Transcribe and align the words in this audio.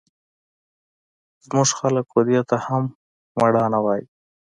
زموږ 1.45 1.69
خلق 1.79 2.05
خو 2.11 2.19
دې 2.27 2.41
ته 2.49 2.57
هم 2.65 2.83
مېړانه 3.37 3.79
وايي. 3.85 4.05